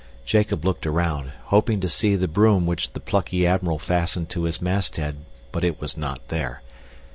[0.25, 4.59] Jacob looked around, hoping to see the broom which the plucky admiral fastened to his
[4.59, 5.17] masthead,
[5.51, 6.63] but it was not there.